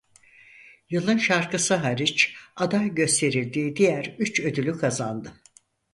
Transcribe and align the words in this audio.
Yılın 0.89 1.17
Şarkısı 1.17 1.75
hariç 1.75 2.33
aday 2.55 2.95
gösterildiği 2.95 3.75
diğer 3.75 4.15
üç 4.19 4.39
ödülü 4.39 4.77
kazandı. 4.77 5.31